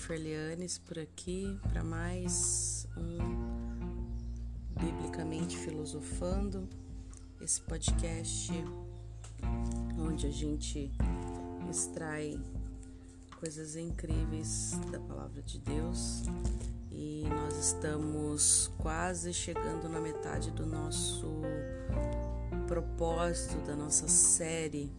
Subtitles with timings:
[0.00, 3.18] Jennifer Lianes por aqui para mais um
[4.82, 6.66] Biblicamente Filosofando,
[7.38, 8.50] esse podcast
[9.98, 10.90] onde a gente
[11.68, 12.40] extrai
[13.38, 16.22] coisas incríveis da palavra de Deus
[16.90, 21.42] e nós estamos quase chegando na metade do nosso
[22.66, 24.90] propósito da nossa série?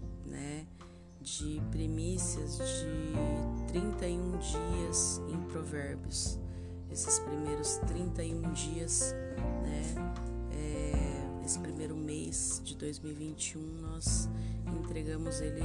[1.21, 6.39] De primícias de 31 dias em Provérbios.
[6.91, 9.13] Esses primeiros 31 dias,
[9.61, 9.83] né?
[10.51, 14.27] É, esse primeiro mês de 2021, nós
[14.79, 15.61] entregamos ele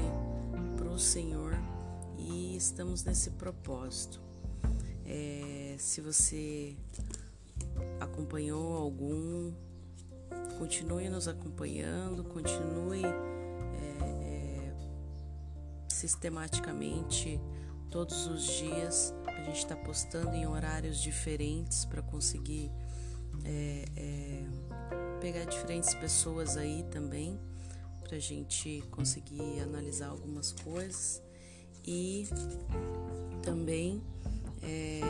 [0.77, 1.55] para o Senhor
[2.19, 4.21] e estamos nesse propósito.
[5.05, 6.77] É, se você
[7.99, 9.53] acompanhou algum,
[10.59, 13.03] continue nos acompanhando, continue
[16.07, 17.41] sistematicamente
[17.91, 19.13] todos os dias.
[19.27, 22.71] A gente está postando em horários diferentes para conseguir
[23.45, 24.45] é, é,
[25.21, 27.39] pegar diferentes pessoas aí também,
[28.03, 31.21] para a gente conseguir analisar algumas coisas
[31.85, 32.29] e
[33.43, 34.03] também
[34.63, 35.01] é,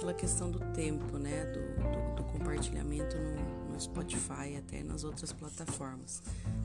[0.00, 6.22] pela questão do tempo, né, do, do, do compartilhamento no, Spotify até nas outras plataformas.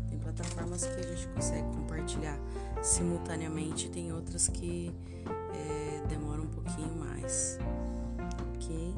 [0.09, 2.39] Tem plataformas que a gente consegue compartilhar
[2.81, 4.92] simultaneamente, tem outras que
[5.53, 7.58] é, demoram um pouquinho mais.
[8.55, 8.95] Ok?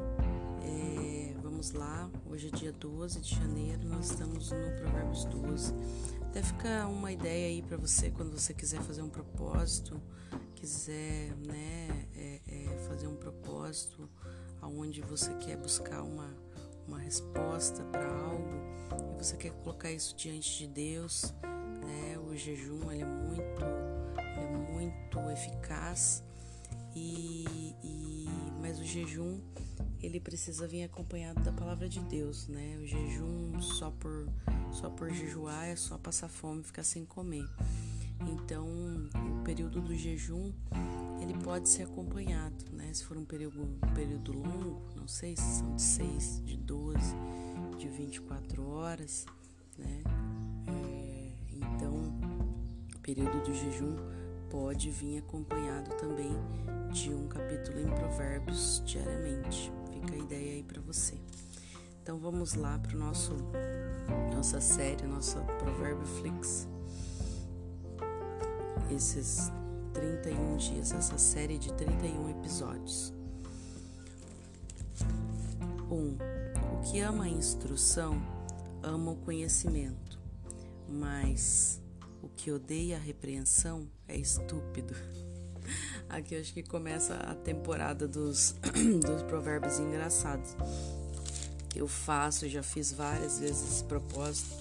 [0.62, 5.74] É, vamos lá, hoje é dia 12 de janeiro, nós estamos no Provérbios 12.
[6.22, 10.00] Até fica uma ideia aí para você quando você quiser fazer um propósito,
[10.54, 14.08] quiser né, é, é, fazer um propósito
[14.60, 16.28] aonde você quer buscar uma,
[16.86, 18.48] uma resposta para algo
[19.14, 22.18] e você quer colocar isso diante de Deus, né?
[22.18, 23.64] O jejum ele é muito,
[24.16, 26.22] ele é muito eficaz
[26.94, 28.26] e, e
[28.60, 29.40] mas o jejum
[30.02, 32.78] ele precisa vir acompanhado da palavra de Deus, né?
[32.80, 34.28] O jejum só por
[34.72, 37.48] só por jejuar é só passar fome, ficar sem comer.
[38.20, 40.52] Então, o período do jejum
[41.20, 42.92] ele pode ser acompanhado, né?
[42.92, 46.98] Se for um período, um período longo, não sei se são de 6, de 12,
[47.78, 49.26] de 24 horas,
[49.78, 50.02] né?
[50.68, 51.94] É, então,
[52.94, 53.96] o período do jejum
[54.50, 56.32] pode vir acompanhado também
[56.92, 59.72] de um capítulo em Provérbios diariamente.
[59.92, 61.14] Fica a ideia aí para você.
[62.02, 63.34] Então vamos lá para nosso
[64.32, 66.68] nossa série, nossa Provérbio Flix.
[68.90, 69.50] Esses
[69.96, 73.14] 31 dias, essa série de 31 episódios.
[75.90, 75.94] 1.
[75.94, 76.18] Um,
[76.74, 78.20] o que ama a instrução
[78.82, 80.20] ama o conhecimento,
[80.86, 81.80] mas
[82.22, 84.94] o que odeia a repreensão é estúpido.
[86.10, 88.54] Aqui acho que começa a temporada dos,
[89.02, 90.54] dos provérbios engraçados.
[91.74, 94.56] Eu faço, já fiz várias vezes esse propósito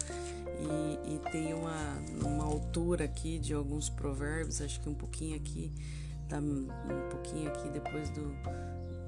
[0.59, 5.71] e, e tem uma, uma altura aqui de alguns provérbios, acho que um pouquinho aqui,
[6.29, 8.35] tá, um pouquinho aqui depois do,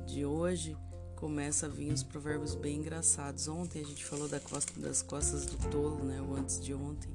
[0.05, 0.77] de hoje,
[1.15, 3.47] começa a vir os provérbios bem engraçados.
[3.47, 6.21] Ontem a gente falou da costa, das costas do tolo, né?
[6.21, 7.09] O antes de ontem.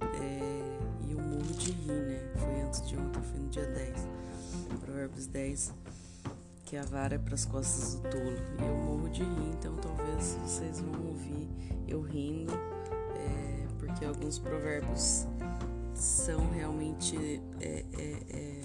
[0.00, 2.32] É, e o murro de rir, né?
[2.36, 3.94] Foi antes de ontem, foi no dia 10.
[4.80, 5.74] Provérbios 10,
[6.64, 8.36] que a vara é para as costas do tolo.
[8.60, 11.48] E eu morro de rir, então talvez vocês vão ouvir
[11.88, 12.52] eu rindo
[13.96, 15.26] porque alguns provérbios
[15.94, 17.16] são realmente
[17.58, 18.62] é, é, é,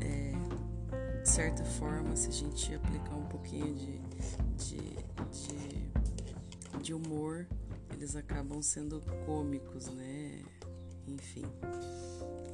[0.00, 4.00] é, de certa forma, se a gente aplicar um pouquinho de,
[4.56, 4.80] de,
[5.30, 7.46] de, de humor,
[7.92, 10.42] eles acabam sendo cômicos, né?
[11.06, 11.44] Enfim,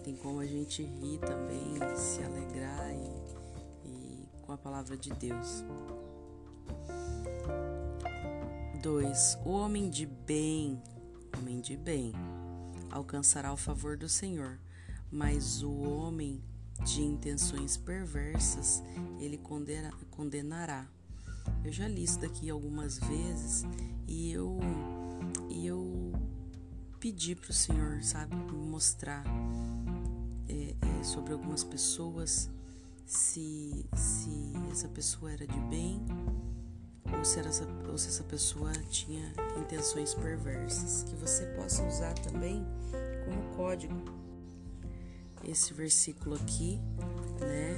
[0.04, 5.64] tem como a gente rir também, se alegrar e, e com a palavra de Deus.
[8.82, 9.38] 2.
[9.46, 10.78] O homem de bem
[11.38, 12.12] homem de bem
[12.90, 14.58] alcançará o favor do Senhor,
[15.10, 16.42] mas o homem
[16.84, 18.82] de intenções perversas
[19.18, 20.86] ele condena, condenará.
[21.64, 23.64] Eu já li isso daqui algumas vezes
[24.06, 24.58] e eu
[25.50, 26.12] e eu
[27.00, 29.24] pedi para o Senhor, sabe, mostrar
[30.48, 32.50] é, é, sobre algumas pessoas
[33.06, 36.00] se se essa pessoa era de bem
[37.12, 42.64] ou se, essa, ou se essa pessoa tinha intenções perversas, que você possa usar também
[43.24, 43.94] como código
[45.46, 46.80] esse versículo aqui,
[47.40, 47.76] né?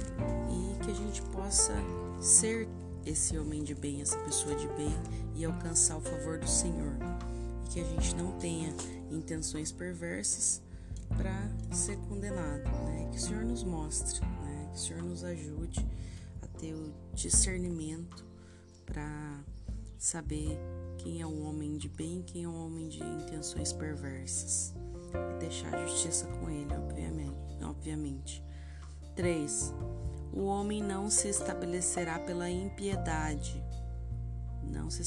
[0.49, 1.73] E que a gente possa
[2.19, 2.67] ser
[3.05, 4.93] esse homem de bem, essa pessoa de bem
[5.35, 6.93] e alcançar o favor do Senhor.
[7.65, 8.73] E que a gente não tenha
[9.11, 10.61] intenções perversas
[11.15, 13.09] para ser condenado, né?
[13.11, 14.69] Que o Senhor nos mostre, né?
[14.71, 15.85] Que o Senhor nos ajude
[16.41, 18.26] a ter o discernimento
[20.07, 20.57] saber
[20.97, 24.73] quem é um homem de bem e quem é um homem de intenções perversas.
[25.13, 27.61] E deixar a justiça com ele, obviamente.
[27.61, 28.43] obviamente.
[29.17, 29.73] 3.
[30.31, 33.61] O homem não se estabelecerá pela impiedade.
[34.63, 35.03] Não se,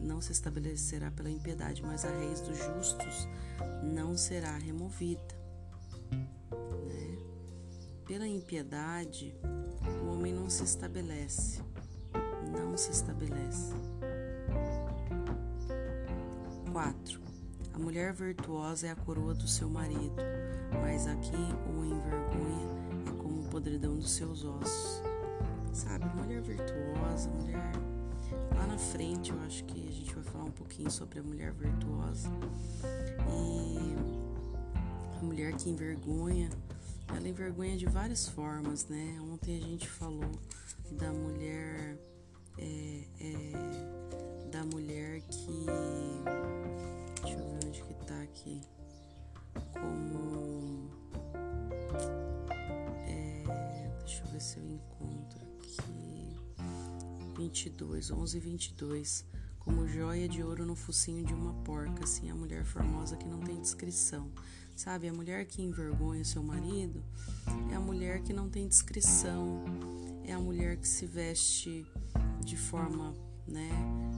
[0.00, 3.28] não se estabelecerá pela impiedade, mas a raiz dos justos
[3.84, 5.22] não será removida.
[6.10, 7.18] Né?
[8.04, 9.32] Pela impiedade,
[10.02, 11.62] o homem não se estabelece.
[12.52, 13.72] Não se estabelece.
[16.80, 17.20] 4.
[17.74, 20.16] A mulher virtuosa é a coroa do seu marido,
[20.80, 22.68] mas a quem o envergonha
[23.06, 25.02] é como o podridão dos seus ossos.
[25.74, 27.70] Sabe, mulher virtuosa, mulher.
[28.56, 31.52] Lá na frente eu acho que a gente vai falar um pouquinho sobre a mulher
[31.52, 32.30] virtuosa.
[33.28, 33.94] E
[35.18, 36.48] a mulher que envergonha,
[37.14, 39.18] ela envergonha de várias formas, né?
[39.30, 40.32] Ontem a gente falou
[40.92, 41.98] da mulher.
[42.58, 45.66] É, é, da mulher que
[47.22, 48.60] Deixa eu ver onde que tá aqui.
[49.72, 50.90] Como.
[53.06, 53.44] É,
[54.00, 56.36] deixa eu ver se eu encontro aqui.
[57.36, 59.24] 22, 11 e 22.
[59.58, 63.40] Como joia de ouro no focinho de uma porca, assim a mulher formosa que não
[63.40, 64.30] tem descrição.
[64.74, 67.04] Sabe, a mulher que envergonha seu marido
[67.70, 69.62] é a mulher que não tem descrição,
[70.24, 71.86] é a mulher que se veste
[72.44, 73.14] de forma,
[73.46, 73.70] né,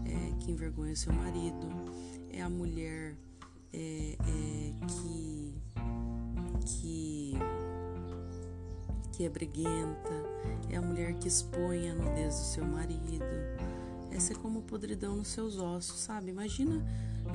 [0.07, 1.69] é, que envergonha seu marido
[2.31, 3.15] é a mulher
[3.73, 5.55] é, é, que,
[6.67, 7.35] que,
[9.13, 10.13] que é briguenta,
[10.71, 13.25] é a mulher que expõe a nudez do seu marido.
[14.11, 16.31] Essa é como podridão nos seus ossos, sabe?
[16.31, 16.85] Imagina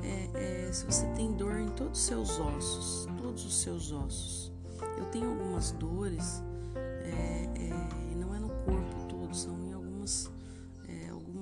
[0.02, 4.52] é, é, se você tem dor em todos os seus ossos, todos os seus ossos.
[4.96, 6.42] Eu tenho algumas dores,
[6.76, 7.48] é,
[8.12, 9.57] e não é no corpo todo, são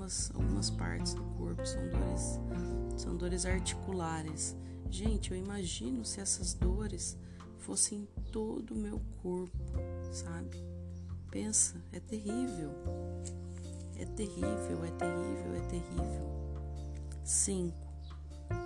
[0.06, 2.40] algumas, algumas partes do corpo, são dores
[2.96, 4.56] são dores articulares.
[4.88, 7.18] Gente, eu imagino se essas dores
[7.58, 9.58] fossem em todo o meu corpo,
[10.12, 10.56] sabe?
[11.30, 12.70] Pensa, é terrível.
[13.96, 16.26] É terrível, é terrível, é terrível.
[17.24, 17.76] 5.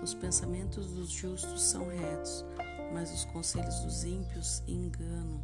[0.03, 2.45] Os pensamentos dos justos são retos,
[2.93, 5.43] mas os conselhos dos ímpios enganam.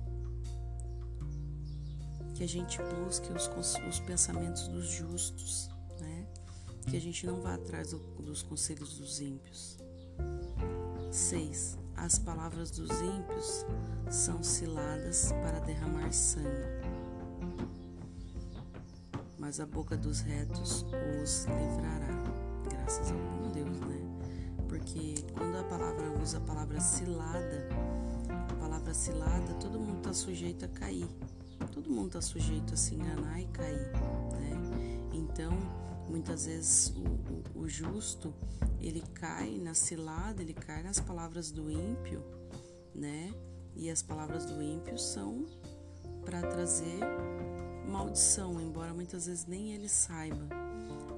[2.35, 3.49] Que a gente busque os,
[3.89, 5.71] os pensamentos dos justos
[6.87, 9.79] que a gente não vá atrás do, dos conselhos dos ímpios.
[11.11, 11.79] 6.
[11.97, 13.67] As palavras dos ímpios
[14.11, 16.47] são ciladas para derramar sangue,
[19.39, 20.85] mas a boca dos retos
[21.23, 22.23] os livrará.
[22.71, 24.01] Graças ao bom Deus, né?
[24.69, 27.69] Porque quando a palavra usa a palavra cilada,
[28.51, 31.09] a palavra cilada, todo mundo está sujeito a cair.
[31.73, 33.91] Todo mundo está sujeito a se enganar e cair,
[34.33, 35.01] né?
[35.13, 35.51] Então,
[36.17, 38.33] Muitas vezes o, o, o justo
[38.81, 42.25] ele cai na cilada, ele cai nas palavras do ímpio,
[42.95, 43.35] né?
[43.75, 45.45] E as palavras do ímpio são
[46.25, 47.01] para trazer
[47.87, 50.49] maldição, embora muitas vezes nem ele saiba.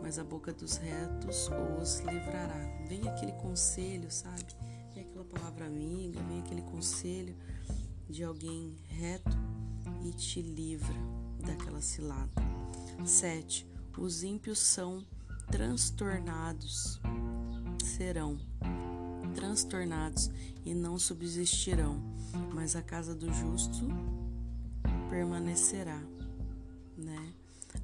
[0.02, 1.48] Mas a boca dos retos
[1.80, 2.58] os livrará.
[2.88, 4.46] Vem aquele conselho, sabe?
[4.94, 7.36] Vem aquela palavra amiga, vem aquele conselho
[8.10, 9.38] de alguém reto
[10.04, 10.96] e te livra
[11.46, 12.32] daquela cilada.
[13.06, 15.04] 7 os ímpios são
[15.50, 17.00] transtornados,
[17.84, 18.38] serão
[19.34, 20.30] transtornados
[20.64, 22.00] e não subsistirão,
[22.54, 23.86] mas a casa do justo
[25.08, 26.00] permanecerá,
[26.96, 27.32] né?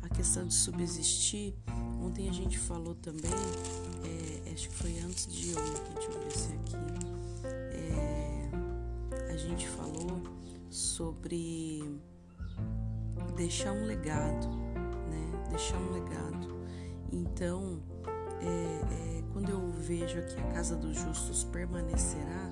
[0.02, 1.54] A questão de subsistir,
[2.02, 3.30] ontem a gente falou também,
[4.04, 6.76] é, acho que foi antes de ontem, deixa eu ver se aqui,
[7.72, 10.22] é, a gente falou
[10.70, 11.98] sobre
[13.36, 14.63] deixar um legado,
[15.54, 16.52] deixar um legado.
[17.12, 17.80] Então,
[18.40, 22.50] é, é, quando eu vejo que a casa dos justos permanecerá,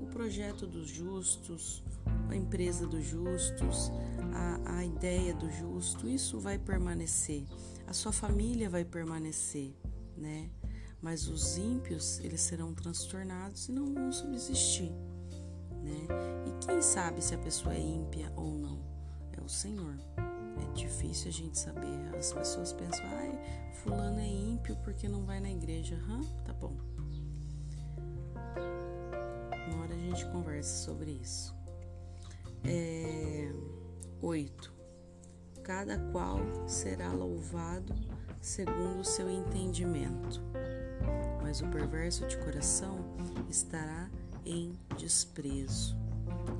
[0.00, 1.82] o projeto dos justos,
[2.30, 3.90] a empresa dos justos,
[4.32, 7.44] a, a ideia do justo, isso vai permanecer.
[7.88, 9.74] A sua família vai permanecer,
[10.16, 10.48] né?
[11.02, 14.92] Mas os ímpios, eles serão transtornados e não vão subsistir,
[15.82, 16.06] né?
[16.46, 18.80] E quem sabe se a pessoa é ímpia ou não?
[19.36, 19.98] É o Senhor.
[20.62, 22.16] É difícil a gente saber.
[22.16, 23.38] As pessoas pensam, ai,
[23.74, 25.96] fulano é ímpio porque não vai na igreja.
[26.08, 26.20] Hã?
[26.44, 26.76] Tá bom.
[29.68, 31.54] Uma hora a gente conversa sobre isso.
[32.64, 33.52] É...
[34.22, 34.72] Oito.
[35.62, 37.94] Cada qual será louvado
[38.44, 40.42] segundo o seu entendimento,
[41.42, 42.98] mas o perverso de coração
[43.48, 44.10] estará
[44.44, 45.96] em desprezo.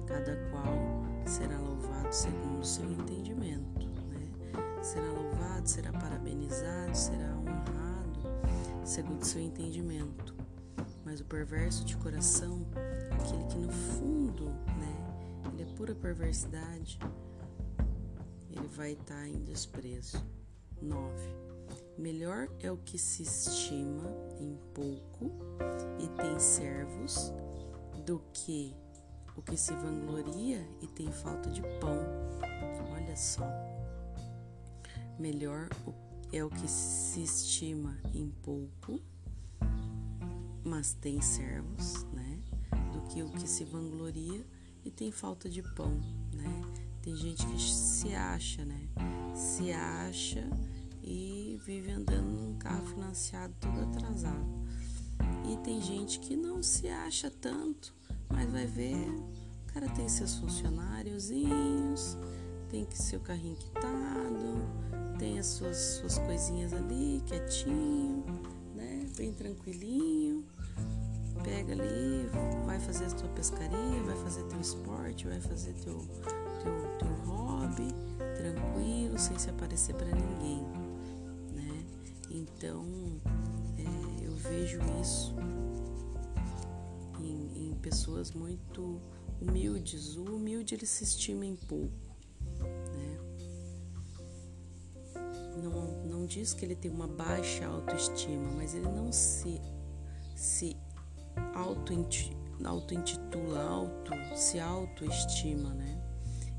[0.07, 3.93] Cada qual será louvado segundo o seu entendimento
[4.81, 8.21] será louvado, será parabenizado, será honrado,
[8.85, 10.33] segundo seu entendimento.
[11.05, 12.65] Mas o perverso de coração,
[13.13, 14.45] aquele que no fundo,
[14.79, 17.01] né, ele é pura perversidade,
[18.53, 20.25] ele vai estar tá em desprezo.
[20.81, 21.13] 9.
[21.99, 24.05] Melhor é o que se estima
[24.39, 25.33] em pouco
[25.99, 27.33] e tem servos
[28.05, 28.77] do que
[29.37, 31.99] o que se vangloria e tem falta de pão.
[32.93, 33.47] Olha só.
[35.19, 35.69] Melhor
[36.33, 39.01] é o que se estima em pouco,
[40.65, 42.41] mas tem servos, né?
[42.93, 44.45] Do que o que se vangloria
[44.85, 46.01] e tem falta de pão,
[46.33, 46.63] né?
[47.03, 48.89] Tem gente que se acha, né?
[49.35, 50.49] Se acha
[51.03, 54.65] e vive andando num carro financiado todo atrasado.
[55.51, 57.95] E tem gente que não se acha tanto,
[58.35, 62.19] mas vai ver, o cara tem seus funcionáriozinhos,
[62.69, 68.25] tem que seu carrinho quitado, tem as suas, suas coisinhas ali, quietinho,
[68.75, 69.07] né?
[69.17, 70.45] Bem tranquilinho.
[71.43, 72.29] Pega ali,
[72.65, 75.99] vai fazer a tua pescaria, vai fazer teu esporte, vai fazer teu,
[76.63, 77.89] teu, teu hobby,
[78.37, 80.63] tranquilo, sem se aparecer para ninguém,
[81.53, 81.85] né?
[82.31, 82.85] Então,
[83.77, 85.35] é, eu vejo isso
[87.75, 89.01] em pessoas muito
[89.41, 90.17] humildes.
[90.17, 92.05] O humilde ele se estima em pouco
[95.71, 99.61] não, não diz que ele tem uma baixa autoestima, mas ele não se,
[100.35, 100.77] se
[101.55, 106.03] auto-intitula, auto, se autoestima, né?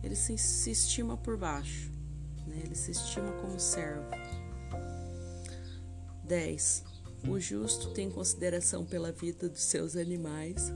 [0.03, 1.91] Ele se, se estima por baixo,
[2.45, 2.61] né?
[2.63, 4.05] ele se estima como servo.
[6.23, 6.83] 10.
[7.27, 10.71] O justo tem consideração pela vida dos seus animais,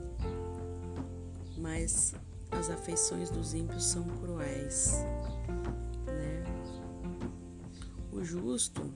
[1.56, 2.14] mas
[2.50, 4.94] as afeições dos ímpios são cruéis.
[8.12, 8.92] O justo,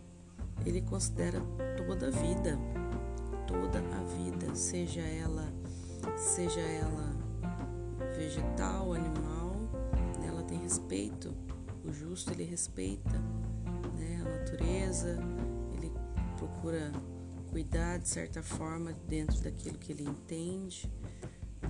[0.66, 1.40] ele considera
[1.76, 2.58] toda a vida,
[3.46, 5.50] toda a vida, seja ela,
[6.16, 7.16] seja ela
[8.14, 9.54] vegetal, animal,
[10.20, 10.26] né?
[10.26, 11.34] ela tem respeito.
[11.84, 13.18] O justo ele respeita
[13.96, 14.20] né?
[14.20, 15.18] a natureza,
[15.72, 15.90] ele
[16.36, 16.92] procura
[17.54, 20.90] cuidar de certa forma dentro daquilo que ele entende,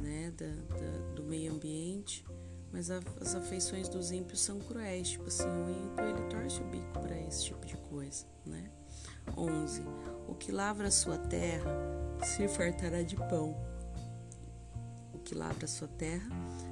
[0.01, 0.33] né?
[0.35, 2.25] Da, da, do meio ambiente
[2.73, 6.65] mas a, as afeições dos ímpios são cruéis, tipo assim, o ímpio ele torce o
[6.65, 8.69] bico para esse tipo de coisa, né?
[9.37, 9.83] 11.
[10.27, 11.71] O que lavra a sua terra
[12.25, 13.55] se fartará de pão.
[15.13, 16.29] O que lavra a sua terra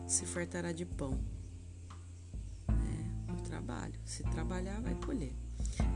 [0.09, 1.21] se fartará de pão.
[2.69, 3.95] É, o trabalho.
[4.05, 5.37] Se trabalhar, vai colher.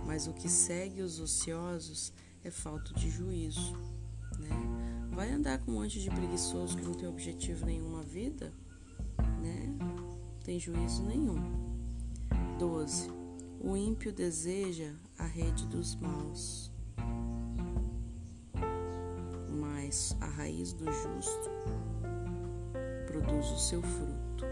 [0.07, 2.13] Mas o que segue os ociosos
[2.47, 3.77] é falta de juízo.
[4.39, 5.09] Né?
[5.11, 8.53] Vai andar com um monte de preguiçoso que não tem objetivo nenhum na vida?
[9.47, 9.73] né?
[9.79, 11.41] Não tem juízo nenhum.
[12.59, 13.11] 12.
[13.61, 16.71] O ímpio deseja a rede dos maus,
[19.51, 21.51] mas a raiz do justo
[23.07, 24.45] produz o seu fruto.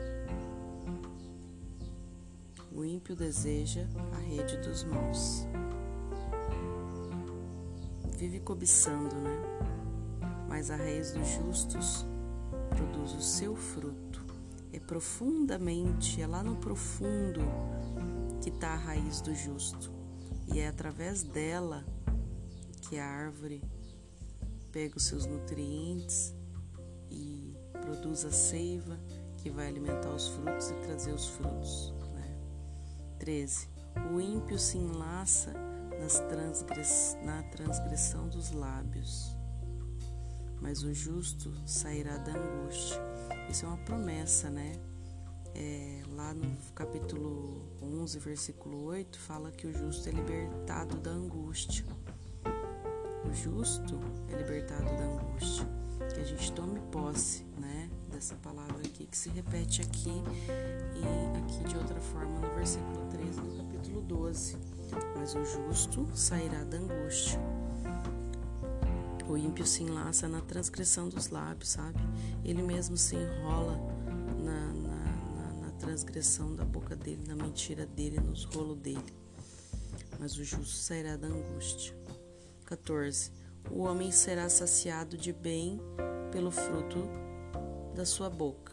[2.72, 5.46] O ímpio deseja a rede dos maus.
[8.24, 9.38] Vive cobiçando, né?
[10.48, 12.06] Mas a raiz dos justos
[12.70, 14.24] produz o seu fruto
[14.72, 17.42] é profundamente, é lá no profundo
[18.40, 19.92] que está a raiz do justo.
[20.50, 21.84] E é através dela
[22.80, 23.62] que a árvore
[24.72, 26.34] pega os seus nutrientes
[27.10, 28.98] e produz a seiva
[29.36, 31.92] que vai alimentar os frutos e trazer os frutos.
[32.14, 32.38] Né?
[33.18, 33.68] 13.
[34.14, 35.73] O ímpio se enlaça
[36.28, 37.16] transgress...
[37.22, 39.36] na transgressão dos lábios,
[40.60, 43.00] mas o justo sairá da angústia.
[43.48, 44.72] Isso é uma promessa, né?
[45.54, 51.84] É, lá no capítulo 11, versículo 8, fala que o justo é libertado da angústia.
[53.24, 55.66] O justo é libertado da angústia.
[56.12, 57.88] Que a gente tome posse, né?
[58.10, 60.22] Dessa palavra aqui, que se repete aqui
[60.96, 64.73] e aqui de outra forma no versículo 13 do capítulo 12.
[65.16, 67.40] Mas o justo sairá da angústia.
[69.28, 71.98] O ímpio se enlaça na transgressão dos lábios, sabe?
[72.44, 73.78] Ele mesmo se enrola
[74.38, 74.96] na, na,
[75.34, 79.14] na, na transgressão da boca dele, na mentira dele, nos rolos dele.
[80.20, 81.96] Mas o justo sairá da angústia.
[82.66, 83.32] 14.
[83.70, 85.80] O homem será saciado de bem
[86.30, 87.08] pelo fruto
[87.94, 88.72] da sua boca.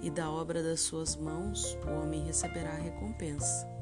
[0.00, 3.75] E da obra das suas mãos o homem receberá a recompensa.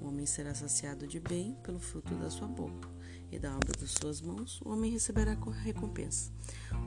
[0.00, 2.88] O homem será saciado de bem pelo fruto da sua boca
[3.30, 6.32] e da obra das suas mãos, o homem receberá recompensa.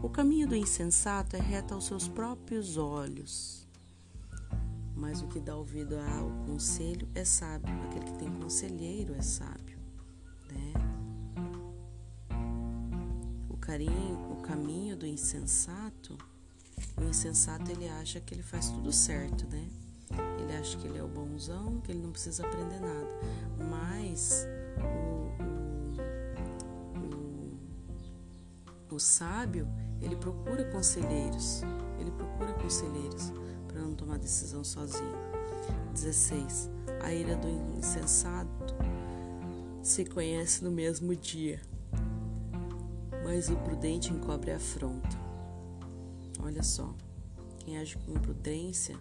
[0.01, 3.67] O caminho do insensato é reto aos seus próprios olhos,
[4.95, 7.73] mas o que dá ouvido ao conselho é sábio.
[7.83, 9.77] Aquele que tem conselheiro é sábio,
[10.51, 10.73] né?
[13.49, 16.17] O carinho, o caminho do insensato,
[16.97, 19.69] o insensato ele acha que ele faz tudo certo, né?
[20.39, 23.09] Ele acha que ele é o bonzão, que ele não precisa aprender nada.
[23.69, 24.47] Mas
[24.79, 25.33] o,
[28.91, 29.67] o, o sábio,
[30.01, 31.61] ele procura conselheiros.
[31.99, 33.31] Ele procura conselheiros
[33.67, 35.33] para não tomar decisão sozinho.
[35.93, 36.69] 16.
[37.01, 38.75] A ira do insensato
[39.81, 41.61] se conhece no mesmo dia,
[43.23, 45.09] mas o prudente encobre a afronta.
[46.41, 46.93] Olha só,
[47.59, 48.97] quem age com prudência,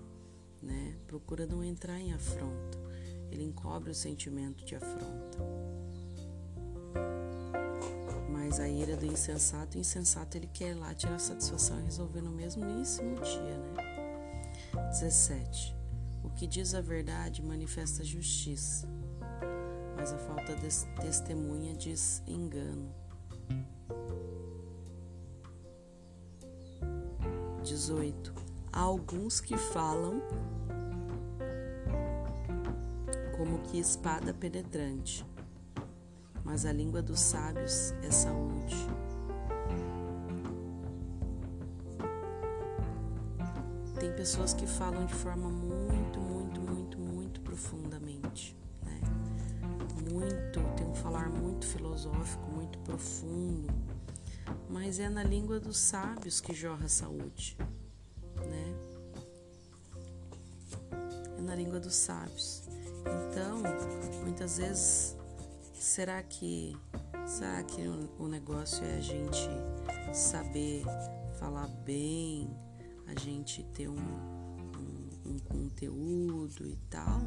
[0.63, 2.79] né, procura não entrar em afronta.
[3.31, 5.39] Ele encobre o sentimento de afronta.
[8.31, 12.31] Mas a ira do insensato, o insensato ele quer lá tirar satisfação e resolver no
[12.31, 14.91] mesmíssimo dia, né?
[14.91, 15.75] 17.
[16.23, 18.87] O que diz a verdade manifesta justiça,
[19.97, 20.69] mas a falta de
[21.01, 22.95] testemunha diz engano.
[27.63, 28.42] 18.
[28.73, 30.23] Há alguns que falam
[33.37, 35.27] como que espada penetrante,
[36.43, 38.77] mas a língua dos sábios é saúde.
[44.01, 49.01] Tem pessoas que falam de forma muito, muito, muito, muito profundamente, né?
[50.11, 53.73] Muito, tem um falar muito filosófico, muito profundo,
[54.69, 57.57] mas é na língua dos sábios que jorra a saúde,
[61.63, 62.63] língua dos sábios.
[63.31, 63.63] Então,
[64.23, 65.17] muitas vezes,
[65.75, 66.77] será que
[67.25, 67.81] será que
[68.19, 69.49] o negócio é a gente
[70.13, 70.85] saber
[71.39, 72.51] falar bem,
[73.07, 77.23] a gente ter um, um, um conteúdo e tal?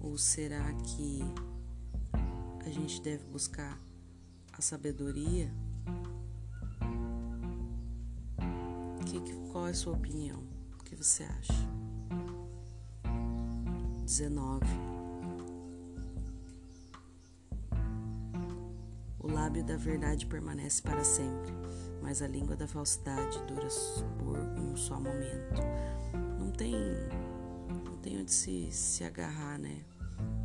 [0.00, 1.20] Ou será que
[2.64, 3.78] a gente deve buscar
[4.52, 5.52] a sabedoria?
[9.06, 10.42] Que, qual é a sua opinião?
[10.78, 11.77] O que você acha?
[14.08, 14.64] 19.
[19.18, 21.58] O lábio da verdade permanece para sempre
[22.08, 23.68] mas a língua da falsidade dura
[24.18, 25.60] por um só momento.
[26.38, 26.74] Não tem,
[27.84, 29.82] não tem onde se, se agarrar, né?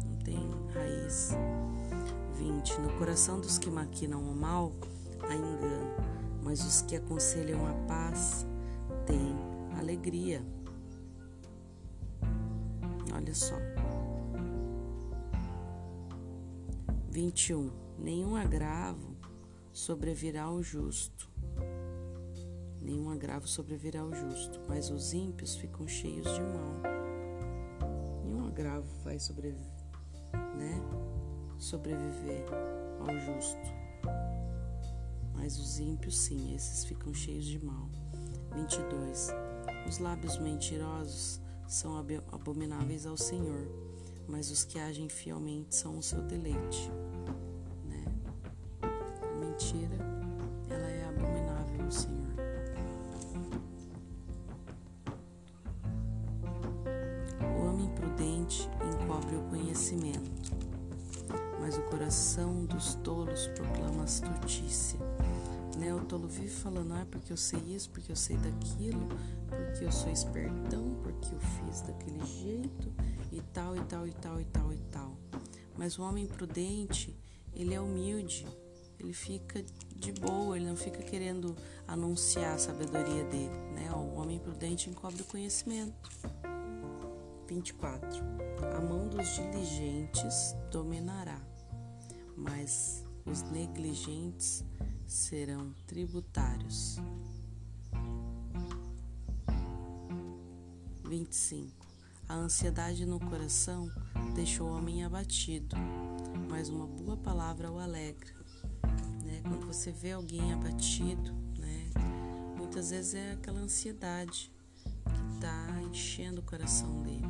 [0.06, 0.39] Não tem
[0.73, 1.32] raiz.
[2.36, 2.82] 20.
[2.82, 4.73] No coração dos que maquinam o mal
[5.21, 5.95] há engano,
[6.43, 8.45] mas os que aconselham a paz
[9.06, 9.34] têm
[9.80, 10.43] alegria.
[13.34, 13.56] Só.
[17.10, 17.72] 21.
[17.98, 19.15] Nenhum agravo
[19.72, 21.30] sobrevirá ao justo,
[22.82, 26.82] nenhum agravo sobrevirá ao justo, mas os ímpios ficam cheios de mal.
[28.24, 29.72] Nenhum agravo vai sobreviver,
[30.58, 30.82] né?
[31.58, 32.46] sobreviver
[33.00, 33.84] ao justo.
[35.34, 37.89] Mas os ímpios, sim, esses ficam cheios de mal.
[38.56, 39.30] 22.
[39.88, 41.97] Os lábios mentirosos são
[42.32, 43.67] abomináveis ao Senhor,
[44.28, 46.89] mas os que agem fielmente são o seu deleite.
[67.88, 69.08] Porque eu sei daquilo,
[69.48, 72.91] porque eu sou espertão, porque eu fiz daquele jeito,
[73.32, 75.17] e tal, e tal, e tal, e tal, e tal.
[75.78, 77.17] Mas o homem prudente,
[77.54, 78.46] ele é humilde,
[79.00, 79.63] ele fica
[79.96, 81.56] de boa, ele não fica querendo
[81.88, 83.91] anunciar a sabedoria dele, né?
[83.91, 86.10] O homem prudente encobre o conhecimento.
[87.48, 88.24] 24.
[88.76, 91.39] A mão dos diligentes dominará,
[92.36, 94.63] mas os negligentes
[95.06, 96.98] serão tributários.
[101.13, 101.71] 25.
[102.28, 103.88] A ansiedade no coração
[104.34, 105.76] deixa o homem abatido,
[106.49, 108.34] mas uma boa palavra o alegra.
[109.23, 109.39] Né?
[109.43, 111.91] Quando você vê alguém abatido, né?
[112.58, 114.52] muitas vezes é aquela ansiedade
[115.06, 117.28] que está enchendo o coração dele.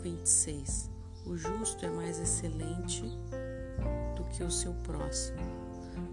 [0.00, 0.88] 26.
[1.26, 3.02] O justo é mais excelente
[4.14, 5.40] do que o seu próximo,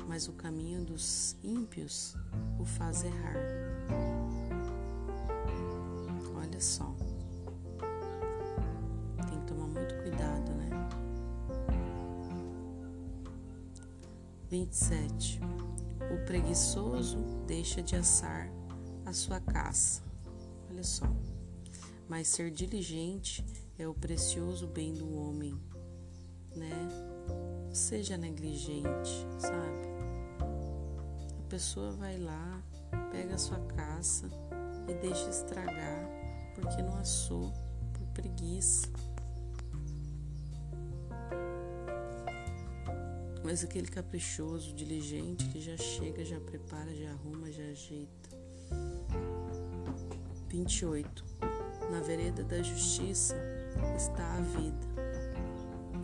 [0.08, 2.16] mas o caminho dos ímpios
[2.60, 4.43] o faz errar.
[6.64, 6.96] Só.
[9.30, 10.70] Tem que tomar muito cuidado, né?
[14.50, 15.42] 27.
[16.00, 18.50] O preguiçoso deixa de assar
[19.06, 20.02] a sua caça.
[20.70, 21.06] Olha só.
[22.08, 23.46] mas ser diligente
[23.78, 25.60] é o precioso bem do homem,
[26.56, 26.88] né?
[27.74, 29.88] Seja negligente, sabe?
[31.40, 32.64] A pessoa vai lá,
[33.12, 34.30] pega a sua caça
[34.88, 36.13] e deixa estragar
[36.56, 37.52] porque não assou
[37.94, 38.88] por preguiça.
[43.44, 48.30] Mas aquele caprichoso, diligente, que já chega, já prepara, já arruma, já ajeita.
[50.48, 51.26] 28.
[51.92, 53.36] Na vereda da justiça
[53.96, 54.88] está a vida,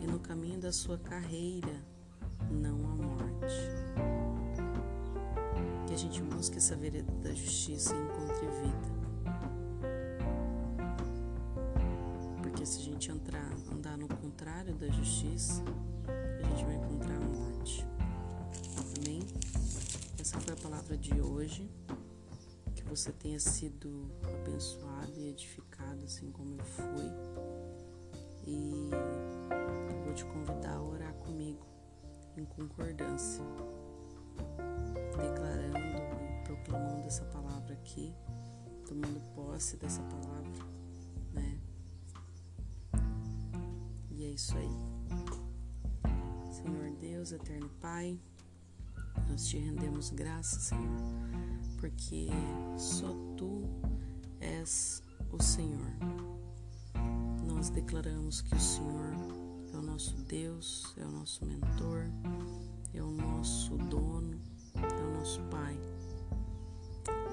[0.00, 1.82] e no caminho da sua carreira
[2.50, 3.54] não a morte.
[5.86, 8.99] Que a gente busque essa vereda da justiça e encontre vida.
[12.70, 15.60] Se a gente entrar, andar no contrário da justiça,
[16.06, 17.84] a gente vai encontrar a morte.
[18.96, 19.20] Amém?
[20.20, 21.68] Essa foi a palavra de hoje.
[22.76, 27.12] Que você tenha sido abençoado e edificado, assim como eu fui.
[28.46, 28.88] E
[29.90, 31.66] eu vou te convidar a orar comigo
[32.36, 33.42] em concordância,
[35.10, 38.14] declarando e proclamando essa palavra aqui,
[38.86, 40.79] tomando posse dessa palavra,
[44.40, 44.70] isso aí.
[46.50, 48.18] Senhor Deus, eterno Pai,
[49.28, 50.98] nós te rendemos graças, Senhor,
[51.78, 52.28] porque
[52.78, 53.64] só tu
[54.40, 55.92] és o Senhor.
[57.46, 59.12] Nós declaramos que o Senhor
[59.74, 62.06] é o nosso Deus, é o nosso mentor,
[62.94, 64.40] é o nosso dono,
[64.76, 65.78] é o nosso Pai.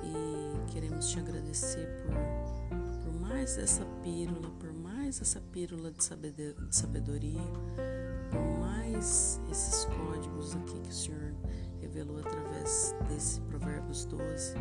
[0.04, 4.67] E queremos te agradecer por, por mais essa pílula, por
[5.08, 7.42] mais essa pílula de sabedoria,
[8.30, 11.34] por mais esses códigos aqui que o Senhor
[11.80, 14.56] revelou através desse Provérbios 12.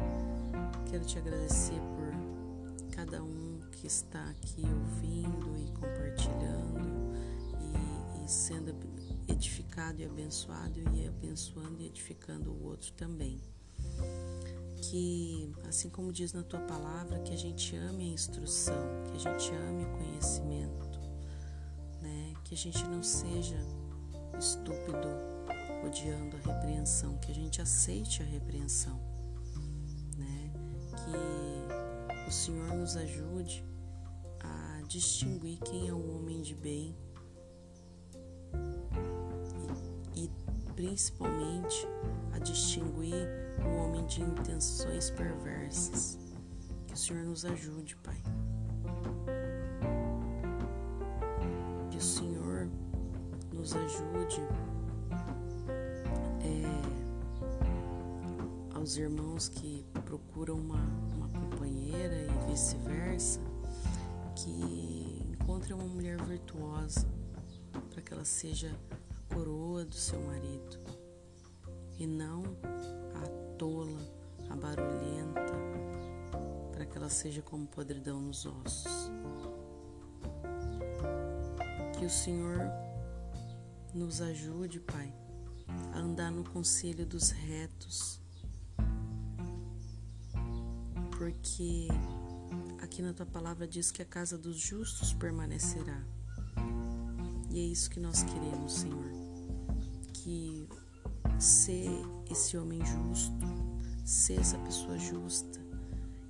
[0.89, 6.79] Quero te agradecer por cada um que está aqui ouvindo e compartilhando
[8.21, 8.73] e, e sendo
[9.27, 13.41] edificado e abençoado e abençoando e edificando o outro também.
[14.83, 19.19] Que, assim como diz na tua palavra, que a gente ame a instrução, que a
[19.19, 21.01] gente ame o conhecimento,
[22.01, 22.35] né?
[22.45, 23.57] que a gente não seja
[24.39, 25.09] estúpido
[25.85, 29.01] odiando a repreensão, que a gente aceite a repreensão,
[30.17, 30.53] né?
[30.97, 33.65] Que o Senhor nos ajude
[34.41, 36.97] a distinguir quem é o homem de bem
[40.77, 41.89] principalmente
[42.33, 43.29] a distinguir
[43.65, 46.19] o homem de intenções perversas.
[46.87, 48.23] Que o Senhor nos ajude, Pai.
[51.91, 52.69] Que o Senhor
[53.53, 54.43] nos ajude
[58.87, 60.79] os irmãos que procuram uma,
[61.17, 63.41] uma companheira e vice-versa,
[64.37, 67.05] que encontrem uma mulher virtuosa
[67.91, 68.71] para que ela seja
[69.37, 70.79] coroa do seu marido
[71.99, 72.43] e não
[73.23, 74.01] a tola,
[74.49, 75.53] a barulhenta,
[76.73, 79.11] para que ela seja como podridão nos ossos.
[81.99, 82.61] Que o Senhor
[83.93, 85.13] nos ajude, Pai,
[85.93, 88.19] a andar no conselho dos retos
[91.11, 91.89] porque
[92.83, 96.03] aqui na tua palavra diz que a casa dos justos permanecerá.
[97.51, 99.16] E é isso que nós queremos, Senhor.
[100.27, 100.69] Que
[101.39, 101.89] ser
[102.29, 103.47] esse homem justo,
[104.05, 105.61] ser essa pessoa justa,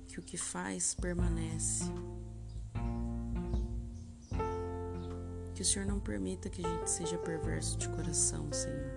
[0.07, 1.85] que o que faz permanece.
[5.55, 8.93] Que o Senhor não permita que a gente seja perverso de coração, Senhor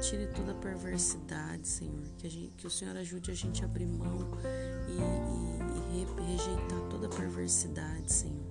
[0.00, 2.04] Tire toda a perversidade, Senhor.
[2.16, 4.38] Que, gente, que, o Senhor ajude a gente a abrir mão
[4.86, 8.46] e, e, e rejeitar toda a perversidade, Senhor.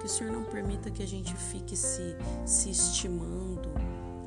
[0.00, 3.70] Que o Senhor não permita que a gente fique se, se estimando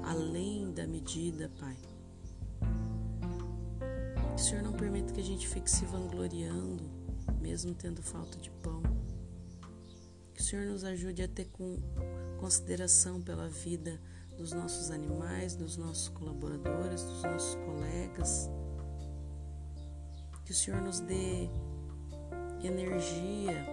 [0.06, 1.78] além da medida, Pai.
[4.36, 6.84] Que o Senhor não permita que a gente fique se vangloriando,
[7.42, 8.82] mesmo tendo falta de pão.
[10.34, 11.78] Que o Senhor nos ajude a ter com
[12.38, 14.00] consideração pela vida
[14.38, 18.50] dos nossos animais, dos nossos colaboradores, dos nossos colegas.
[20.44, 21.50] Que o Senhor nos dê
[22.62, 23.66] energia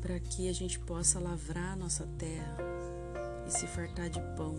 [0.00, 2.71] para que a gente possa lavrar nossa terra
[3.46, 4.54] e se fartar de pão.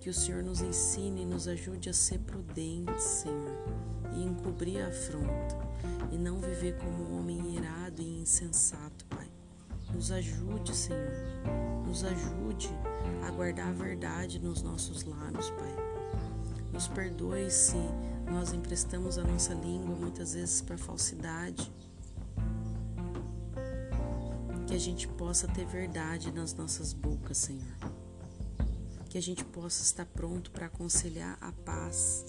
[0.00, 3.58] Que o Senhor nos ensine e nos ajude a ser prudentes, Senhor,
[4.14, 5.58] e encobrir a afronta
[6.10, 9.28] e não viver como um homem irado e insensato, Pai.
[9.92, 11.12] Nos ajude, Senhor.
[11.86, 12.70] Nos ajude
[13.26, 15.76] a guardar a verdade nos nossos lábios, Pai.
[16.72, 17.76] Nos perdoe se
[18.30, 21.70] nós emprestamos a nossa língua muitas vezes para falsidade.
[24.70, 27.76] Que a gente possa ter verdade nas nossas bocas, Senhor.
[29.08, 32.24] Que a gente possa estar pronto para aconselhar a paz.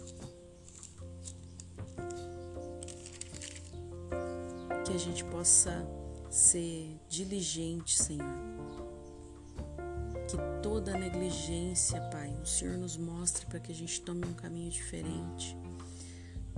[4.83, 5.87] Que a gente possa
[6.31, 8.51] ser diligente, Senhor
[10.31, 14.71] que toda negligência, Pai, o Senhor nos mostre para que a gente tome um caminho
[14.71, 15.57] diferente.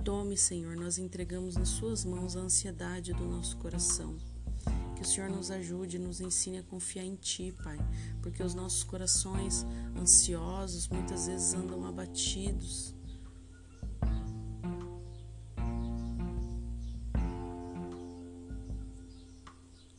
[0.04, 4.16] Tome, Senhor, nós entregamos nas Suas mãos a ansiedade do nosso coração.
[5.04, 7.78] O Senhor nos ajude, nos ensine a confiar em Ti, Pai,
[8.22, 9.66] porque os nossos corações
[10.00, 12.94] ansiosos muitas vezes andam abatidos.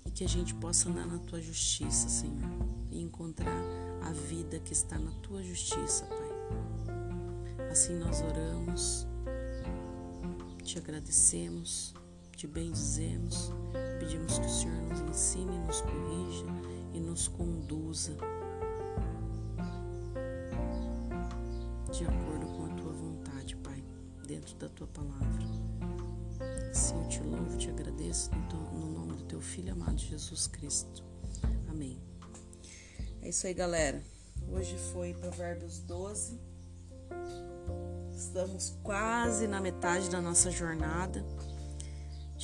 [0.03, 3.61] E que a gente possa andar na Tua justiça, Senhor e encontrar
[4.01, 7.69] a vida que está na tua justiça, Pai.
[7.69, 9.05] Assim nós oramos,
[10.63, 11.93] te agradecemos,
[12.35, 13.51] te bendizemos,
[13.97, 16.45] pedimos que o Senhor nos ensine, nos corrija
[16.93, 18.17] e nos conduza
[21.93, 23.81] de acordo com a tua vontade, Pai,
[24.27, 25.45] dentro da tua palavra.
[26.71, 28.29] Assim eu te louvo, te agradeço
[28.73, 31.05] no nome do teu Filho amado Jesus Cristo.
[31.69, 31.97] Amém.
[33.21, 34.03] É isso aí, galera.
[34.51, 36.37] Hoje foi Provérbios 12.
[38.13, 41.25] Estamos quase na metade da nossa jornada,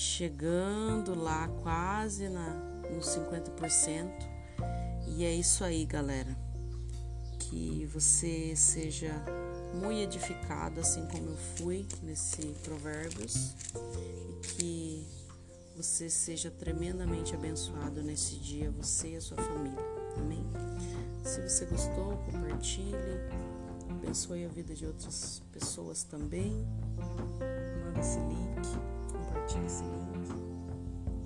[0.02, 2.56] chegando lá quase na,
[2.92, 4.10] nos 50%.
[5.08, 6.36] E é isso aí, galera.
[7.38, 9.14] Que você seja
[9.76, 15.08] muito edificado, assim como eu fui nesse Provérbios, e que
[15.76, 19.80] você seja tremendamente abençoado nesse dia, você e a sua família.
[20.18, 20.44] Amém?
[21.24, 22.96] Se você gostou, compartilhe.
[23.90, 26.66] Abençoe a vida de outras pessoas também.
[27.86, 28.91] Manda esse link,
[29.42, 30.30] compartilhe esse link.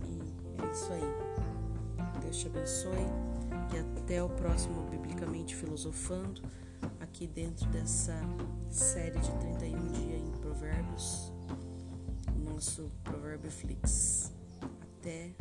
[0.08, 2.22] E é isso aí.
[2.22, 3.08] Deus te abençoe
[3.74, 6.42] e até o próximo Biblicamente Filosofando,
[7.00, 8.16] aqui dentro dessa
[8.70, 11.34] série de 31 dias em Provérbios,
[12.44, 14.34] nosso Provérbio Flix.
[15.00, 15.32] Até